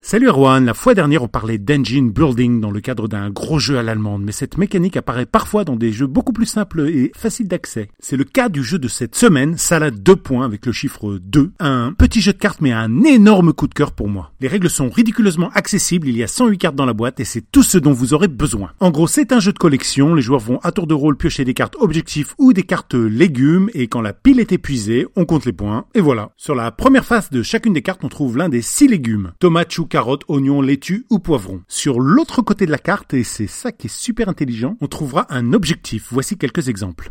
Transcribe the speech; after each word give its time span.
Salut 0.00 0.28
Erwan, 0.28 0.64
la 0.64 0.74
fois 0.74 0.94
dernière 0.94 1.24
on 1.24 1.28
parlait 1.28 1.58
d'engine 1.58 2.12
building 2.12 2.60
dans 2.60 2.70
le 2.70 2.80
cadre 2.80 3.08
d'un 3.08 3.30
gros 3.30 3.58
jeu 3.58 3.78
à 3.78 3.82
l'allemande, 3.82 4.22
mais 4.22 4.30
cette 4.30 4.56
mécanique 4.56 4.96
apparaît 4.96 5.26
parfois 5.26 5.64
dans 5.64 5.74
des 5.74 5.90
jeux 5.90 6.06
beaucoup 6.06 6.32
plus 6.32 6.46
simples 6.46 6.88
et 6.88 7.10
faciles 7.16 7.48
d'accès. 7.48 7.88
C'est 7.98 8.16
le 8.16 8.22
cas 8.22 8.48
du 8.48 8.62
jeu 8.62 8.78
de 8.78 8.86
cette 8.86 9.16
semaine, 9.16 9.58
Salade 9.58 10.00
2 10.00 10.14
points 10.14 10.44
avec 10.44 10.66
le 10.66 10.72
chiffre 10.72 11.18
2, 11.20 11.50
un 11.58 11.92
petit 11.98 12.20
jeu 12.20 12.32
de 12.32 12.38
cartes 12.38 12.60
mais 12.60 12.70
un 12.70 13.02
énorme 13.02 13.52
coup 13.52 13.66
de 13.66 13.74
cœur 13.74 13.90
pour 13.90 14.08
moi. 14.08 14.30
Les 14.40 14.46
règles 14.46 14.70
sont 14.70 14.88
ridiculeusement 14.88 15.50
accessibles, 15.50 16.08
il 16.08 16.16
y 16.16 16.22
a 16.22 16.28
108 16.28 16.58
cartes 16.58 16.76
dans 16.76 16.86
la 16.86 16.92
boîte 16.92 17.18
et 17.18 17.24
c'est 17.24 17.50
tout 17.50 17.64
ce 17.64 17.76
dont 17.76 17.92
vous 17.92 18.14
aurez 18.14 18.28
besoin. 18.28 18.70
En 18.78 18.92
gros 18.92 19.08
c'est 19.08 19.32
un 19.32 19.40
jeu 19.40 19.52
de 19.52 19.58
collection, 19.58 20.14
les 20.14 20.22
joueurs 20.22 20.40
vont 20.40 20.60
à 20.62 20.70
tour 20.70 20.86
de 20.86 20.94
rôle 20.94 21.16
piocher 21.16 21.44
des 21.44 21.54
cartes 21.54 21.76
objectifs 21.80 22.36
ou 22.38 22.52
des 22.52 22.62
cartes 22.62 22.94
légumes 22.94 23.68
et 23.74 23.88
quand 23.88 24.00
la 24.00 24.12
pile 24.12 24.38
est 24.38 24.52
épuisée, 24.52 25.08
on 25.16 25.24
compte 25.24 25.44
les 25.44 25.52
points 25.52 25.86
et 25.94 26.00
voilà. 26.00 26.30
Sur 26.36 26.54
la 26.54 26.70
première 26.70 27.04
face 27.04 27.30
de 27.30 27.42
chacune 27.42 27.72
des 27.72 27.82
cartes 27.82 28.04
on 28.04 28.08
trouve 28.08 28.38
l'un 28.38 28.48
des 28.48 28.62
6 28.62 28.86
légumes, 28.86 29.32
tomates, 29.40 29.72
choux, 29.72 29.87
carottes, 29.88 30.24
oignons, 30.28 30.62
laitue 30.62 31.06
ou 31.10 31.18
poivron. 31.18 31.62
Sur 31.68 32.00
l'autre 32.00 32.42
côté 32.42 32.66
de 32.66 32.70
la 32.70 32.78
carte, 32.78 33.14
et 33.14 33.24
c'est 33.24 33.46
ça 33.46 33.72
qui 33.72 33.86
est 33.88 33.94
super 33.94 34.28
intelligent, 34.28 34.76
on 34.80 34.86
trouvera 34.86 35.26
un 35.34 35.52
objectif. 35.52 36.08
Voici 36.10 36.38
quelques 36.38 36.68
exemples. 36.68 37.10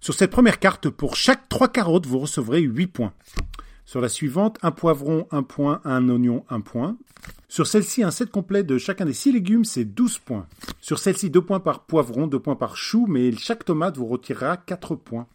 Sur 0.00 0.14
cette 0.14 0.30
première 0.30 0.58
carte, 0.58 0.88
pour 0.90 1.16
chaque 1.16 1.48
3 1.48 1.68
carottes, 1.68 2.06
vous 2.06 2.18
recevrez 2.18 2.60
8 2.60 2.86
points. 2.88 3.12
Sur 3.84 4.00
la 4.00 4.08
suivante, 4.08 4.58
un 4.62 4.70
poivron, 4.70 5.26
un 5.30 5.42
point, 5.42 5.80
un 5.84 6.08
oignon, 6.08 6.44
un 6.50 6.60
point. 6.60 6.98
Sur 7.48 7.66
celle-ci, 7.66 8.02
un 8.02 8.10
set 8.10 8.30
complet 8.30 8.62
de 8.62 8.76
chacun 8.76 9.06
des 9.06 9.14
6 9.14 9.32
légumes, 9.32 9.64
c'est 9.64 9.86
12 9.86 10.18
points. 10.18 10.46
Sur 10.80 10.98
celle-ci, 10.98 11.30
2 11.30 11.40
points 11.40 11.60
par 11.60 11.84
poivron, 11.84 12.26
2 12.26 12.38
points 12.38 12.56
par 12.56 12.76
chou, 12.76 13.06
mais 13.08 13.34
chaque 13.34 13.64
tomate 13.64 13.96
vous 13.96 14.06
retirera 14.06 14.58
4 14.58 14.94
points. 14.94 15.26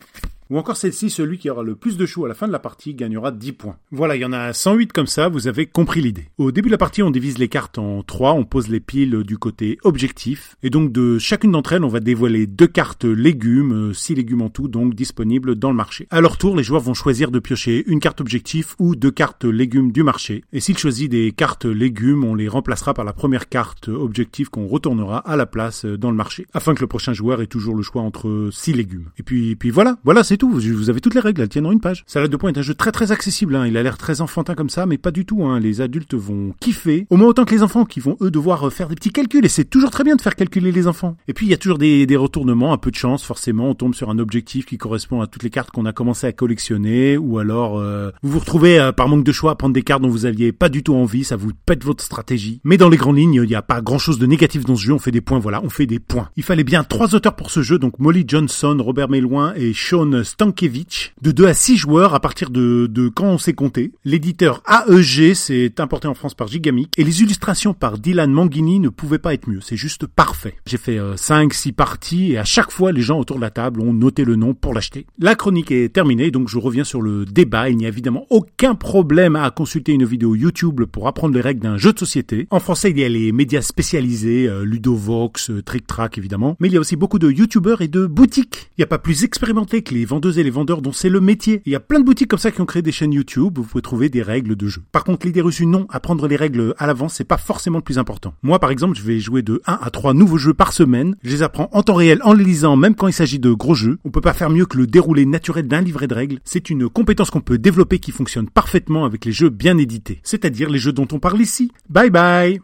Ou 0.54 0.60
encore 0.60 0.78
celle-ci, 0.78 1.10
celui 1.10 1.40
qui 1.40 1.50
aura 1.50 1.64
le 1.64 1.74
plus 1.74 1.98
de 1.98 2.06
choux 2.06 2.26
à 2.26 2.28
la 2.28 2.36
fin 2.36 2.46
de 2.46 2.52
la 2.52 2.60
partie 2.60 2.94
gagnera 2.94 3.32
10 3.32 3.54
points. 3.54 3.76
Voilà, 3.90 4.16
il 4.16 4.22
y 4.22 4.26
en 4.26 4.34
a 4.34 4.54
108 4.54 4.94
comme 4.94 5.08
ça, 5.08 5.28
vous 5.28 5.48
avez 5.48 5.66
compris 5.66 6.00
l'idée. 6.00 6.28
Au 6.38 6.52
début 6.52 6.68
de 6.68 6.74
la 6.74 6.78
partie, 6.78 7.02
on 7.02 7.10
divise 7.10 7.40
les 7.40 7.48
cartes 7.48 7.80
en 7.80 8.04
3, 8.04 8.34
on 8.34 8.46
pose 8.46 8.68
les 8.68 8.80
piles 8.80 9.24
du 9.24 9.40
côté 9.40 9.80
objectif, 9.84 10.56
et 10.62 10.70
donc 10.70 10.92
de 10.92 11.18
chacune 11.18 11.54
d'entre 11.54 11.74
elles, 11.74 11.84
on 11.84 11.88
va 11.88 12.02
dévoiler 12.02 12.46
deux 12.46 12.68
cartes 12.68 13.04
légumes, 13.04 13.96
6 13.96 14.14
légumes 14.14 14.44
en 14.44 14.50
tout, 14.50 14.68
donc 14.68 14.94
disponibles 14.94 15.56
dans 15.56 15.72
le 15.72 15.76
marché. 15.76 16.08
À 16.12 16.22
leur 16.22 16.38
tour, 16.38 16.56
les 16.56 16.62
joueurs 16.62 16.82
vont 16.82 16.94
choisir 16.94 17.32
de 17.32 17.40
piocher 17.40 17.84
une 17.88 18.00
carte 18.00 18.22
objectif 18.22 18.76
ou 18.78 18.96
deux 18.96 19.10
cartes 19.10 19.46
légumes 19.46 19.92
du 19.92 20.04
marché. 20.04 20.44
Et 20.54 20.60
s'ils 20.60 20.78
choisissent 20.78 21.10
des 21.10 21.32
cartes 21.32 21.66
légumes, 21.66 22.24
on 22.24 22.36
les 22.36 22.48
remplacera 22.48 22.94
par 22.94 23.06
la 23.06 23.14
première 23.14 23.50
carte 23.50 23.88
objectif 23.88 24.50
qu'on 24.50 24.68
retournera 24.68 25.18
à 25.18 25.36
la 25.36 25.48
place 25.48 25.86
dans 25.86 26.12
le 26.12 26.16
marché, 26.16 26.46
afin 26.54 26.76
que 26.76 26.82
le 26.82 26.88
prochain 26.88 27.14
joueur 27.14 27.42
ait 27.42 27.48
toujours 27.48 27.74
le 27.74 27.82
choix 27.82 28.04
entre 28.04 28.50
6 28.52 28.74
légumes. 28.74 29.10
Et 29.18 29.24
puis 29.24 29.72
voilà, 29.72 29.98
voilà, 30.04 30.24
c'est 30.24 30.38
tout. 30.38 30.43
Vous 30.50 30.90
avez 30.90 31.02
toutes 31.02 31.16
les 31.16 31.20
règles, 31.20 31.42
elles 31.42 31.50
tiennent 31.50 31.66
en 31.66 31.72
une 31.72 31.80
page. 31.80 32.04
Salade 32.08 32.32
de 32.32 32.38
points 32.38 32.52
est 32.52 32.58
un 32.58 32.62
jeu 32.62 32.74
très 32.74 32.92
très 32.92 33.12
accessible. 33.12 33.56
Hein. 33.56 33.68
Il 33.68 33.78
a 33.78 33.84
l'air 33.84 33.98
très 33.98 34.22
enfantin 34.22 34.56
comme 34.56 34.70
ça, 34.70 34.86
mais 34.86 34.98
pas 34.98 35.12
du 35.12 35.26
tout. 35.26 35.44
Hein. 35.44 35.60
Les 35.60 35.82
adultes 35.82 36.14
vont 36.14 36.54
kiffer, 36.60 37.08
au 37.10 37.18
moins 37.18 37.28
autant 37.28 37.46
que 37.46 37.54
les 37.54 37.64
enfants, 37.64 37.86
qui 37.86 38.00
vont 38.00 38.18
eux 38.22 38.32
devoir 38.32 38.72
faire 38.72 38.88
des 38.90 38.96
petits 38.96 39.12
calculs. 39.12 39.46
Et 39.46 39.50
c'est 39.50 39.66
toujours 39.66 39.90
très 39.90 40.04
bien 40.04 40.16
de 40.16 40.22
faire 40.22 40.36
calculer 40.36 40.72
les 40.72 40.88
enfants. 40.88 41.16
Et 41.28 41.34
puis 41.34 41.46
il 41.46 41.50
y 41.50 41.54
a 41.54 41.58
toujours 41.58 41.78
des, 41.78 42.06
des 42.06 42.16
retournements, 42.16 42.74
un 42.74 42.78
peu 42.78 42.92
de 42.92 42.96
chance 42.96 43.24
forcément. 43.24 43.70
On 43.70 43.76
tombe 43.76 43.96
sur 43.96 44.10
un 44.10 44.20
objectif 44.20 44.66
qui 44.66 44.78
correspond 44.78 45.22
à 45.22 45.28
toutes 45.28 45.44
les 45.44 45.50
cartes 45.50 45.72
qu'on 45.72 45.86
a 45.86 45.94
commencé 45.94 46.28
à 46.28 46.32
collectionner, 46.32 47.18
ou 47.18 47.40
alors 47.40 47.80
euh, 47.80 48.12
vous 48.22 48.32
vous 48.32 48.40
retrouvez 48.40 48.80
euh, 48.80 48.92
par 48.92 49.08
manque 49.08 49.24
de 49.24 49.32
choix 49.32 49.52
à 49.52 49.56
prendre 49.56 49.74
des 49.74 49.84
cartes 49.84 50.02
dont 50.02 50.10
vous 50.10 50.26
aviez 50.26 50.52
pas 50.52 50.70
du 50.70 50.84
tout 50.84 50.96
envie. 50.96 51.24
Ça 51.24 51.36
vous 51.36 51.52
pète 51.66 51.84
votre 51.84 52.04
stratégie. 52.04 52.60
Mais 52.64 52.78
dans 52.78 52.90
les 52.90 52.98
grandes 52.98 53.18
lignes, 53.18 53.42
il 53.44 53.48
n'y 53.48 53.56
a 53.56 53.62
pas 53.62 53.82
grand 53.82 54.00
chose 54.00 54.20
de 54.20 54.26
négatif 54.26 54.66
dans 54.66 54.76
ce 54.76 54.84
jeu. 54.84 54.94
On 54.94 55.00
fait 55.00 55.12
des 55.12 55.22
points, 55.22 55.40
voilà, 55.40 55.64
on 55.64 55.70
fait 55.70 55.86
des 55.86 56.00
points. 56.00 56.30
Il 56.36 56.44
fallait 56.44 56.64
bien 56.64 56.84
trois 56.84 57.16
auteurs 57.16 57.36
pour 57.36 57.52
ce 57.52 57.62
jeu, 57.62 57.80
donc 57.80 58.00
Molly 58.00 58.26
Johnson, 58.28 58.78
Robert 58.80 59.10
Méloin 59.10 59.54
et 59.56 59.74
Sean 59.74 60.23
Stankiewicz, 60.24 61.14
de 61.22 61.32
2 61.32 61.48
à 61.48 61.54
6 61.54 61.78
joueurs 61.78 62.14
à 62.14 62.20
partir 62.20 62.50
de, 62.50 62.90
quand 63.16 63.26
on 63.26 63.38
sait 63.38 63.54
compter. 63.54 63.92
L'éditeur 64.06 64.64
AEG 64.68 65.34
s'est 65.34 65.80
importé 65.80 66.08
en 66.08 66.14
France 66.14 66.34
par 66.34 66.48
Gigamic 66.48 66.94
et 66.98 67.04
les 67.04 67.22
illustrations 67.22 67.74
par 67.74 67.98
Dylan 67.98 68.32
Manghini 68.32 68.80
ne 68.80 68.90
pouvaient 68.90 69.20
pas 69.20 69.34
être 69.34 69.50
mieux. 69.50 69.60
C'est 69.62 69.78
juste 69.78 70.08
parfait. 70.08 70.56
J'ai 70.66 70.78
fait 70.78 71.00
5, 71.16 71.52
euh, 71.52 71.56
6 71.56 71.72
parties 71.74 72.32
et 72.34 72.38
à 72.38 72.44
chaque 72.44 72.72
fois 72.72 72.92
les 72.92 73.02
gens 73.02 73.20
autour 73.20 73.38
de 73.38 73.42
la 73.42 73.50
table 73.50 73.82
ont 73.82 73.94
noté 73.94 74.26
le 74.26 74.36
nom 74.36 74.54
pour 74.54 74.74
l'acheter. 74.74 75.06
La 75.20 75.36
chronique 75.36 75.72
est 75.72 75.94
terminée 75.94 76.32
donc 76.32 76.50
je 76.50 76.58
reviens 76.58 76.84
sur 76.84 77.02
le 77.02 77.26
débat. 77.26 77.70
Il 77.70 77.78
n'y 77.78 77.86
a 77.86 77.90
évidemment 77.90 78.26
aucun 78.30 78.76
problème 78.76 79.36
à 79.36 79.50
consulter 79.52 79.94
une 79.94 80.06
vidéo 80.06 80.36
YouTube 80.36 80.84
pour 80.86 81.08
apprendre 81.08 81.36
les 81.36 81.42
règles 81.42 81.62
d'un 81.62 81.78
jeu 81.78 81.94
de 81.94 82.00
société. 82.00 82.48
En 82.50 82.60
français 82.60 82.92
il 82.92 83.00
y 83.00 83.04
a 83.04 83.10
les 83.10 83.32
médias 83.32 83.62
spécialisés, 83.62 84.48
euh, 84.48 84.64
Ludovox, 84.64 85.50
euh, 85.50 85.62
Trick 85.62 85.88
Track 85.88 86.18
évidemment, 86.18 86.56
mais 86.60 86.68
il 86.68 86.74
y 86.74 86.78
a 86.78 86.80
aussi 86.80 86.96
beaucoup 86.96 87.20
de 87.20 87.30
YouTubeurs 87.30 87.82
et 87.82 87.88
de 87.88 88.06
boutiques. 88.06 88.70
Il 88.78 88.82
n'y 88.82 88.84
a 88.84 88.88
pas 88.88 89.00
plus 89.00 89.24
expérimenté 89.24 89.82
que 89.82 89.94
les 89.94 90.06
vendeuses 90.14 90.38
et 90.38 90.44
les 90.44 90.52
vendeurs 90.52 90.84
dont 90.84 90.92
c'est 90.92 91.10
le 91.10 91.20
métier. 91.20 91.64
Il 91.66 91.72
y 91.72 91.76
a 91.76 91.80
plein 91.80 92.00
de 92.00 92.06
boutiques 92.06 92.28
comme 92.28 92.38
ça 92.38 92.52
qui 92.52 92.62
ont 92.62 92.68
créé 92.68 92.84
des 92.84 92.92
chaînes 92.92 93.14
YouTube 93.14 93.58
où 93.58 93.64
vous 93.64 93.68
pouvez 93.68 93.82
trouver 93.82 94.10
des 94.10 94.22
règles 94.22 94.56
de 94.56 94.68
jeu. 94.68 94.84
Par 94.92 95.04
contre, 95.04 95.26
l'idée 95.26 95.42
reçue 95.42 95.66
non, 95.66 95.88
apprendre 95.90 96.28
les 96.28 96.36
règles 96.36 96.76
à 96.78 96.86
l'avance, 96.86 97.16
c'est 97.16 97.24
pas 97.24 97.38
forcément 97.38 97.80
le 97.80 97.84
plus 97.84 97.98
important. 97.98 98.36
Moi, 98.44 98.60
par 98.60 98.70
exemple, 98.70 98.96
je 98.96 99.02
vais 99.02 99.20
jouer 99.20 99.42
de 99.42 99.60
1 99.66 99.80
à 99.82 99.90
3 99.90 100.14
nouveaux 100.14 100.38
jeux 100.38 100.54
par 100.54 100.72
semaine. 100.72 101.16
Je 101.24 101.32
les 101.32 101.42
apprends 101.42 101.68
en 101.72 101.82
temps 101.82 101.96
réel 101.96 102.20
en 102.24 102.34
les 102.34 102.44
lisant, 102.44 102.76
même 102.76 102.94
quand 102.94 103.08
il 103.08 103.14
s'agit 103.14 103.40
de 103.40 103.52
gros 103.52 103.74
jeux. 103.74 103.98
On 104.06 104.12
peut 104.12 104.22
pas 104.22 104.34
faire 104.34 104.52
mieux 104.52 104.68
que 104.68 104.78
le 104.78 104.86
déroulé 104.86 105.26
naturel 105.26 105.68
d'un 105.68 105.82
livret 105.82 106.06
de 106.08 106.14
règles. 106.14 106.40
C'est 106.44 106.70
une 106.70 106.90
compétence 106.90 107.32
qu'on 107.32 107.42
peut 107.42 107.58
développer 107.58 107.98
qui 107.98 108.12
fonctionne 108.12 108.48
parfaitement 108.48 109.06
avec 109.06 109.26
les 109.26 109.32
jeux 109.32 109.50
bien 109.50 109.80
édités. 109.80 110.20
C'est-à-dire 110.22 110.70
les 110.70 110.78
jeux 110.78 110.94
dont 110.94 111.08
on 111.12 111.18
parle 111.18 111.42
ici. 111.42 111.72
Bye 111.90 112.12
bye! 112.12 112.60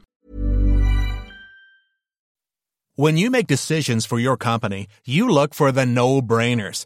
When 2.96 3.18
you 3.18 3.32
make 3.32 3.48
decisions 3.48 4.06
for 4.06 4.20
your 4.20 4.38
company, 4.38 4.88
you 5.06 5.30
look 5.30 5.56
for 5.56 5.72
the 5.72 5.86
no-brainers. 5.86 6.86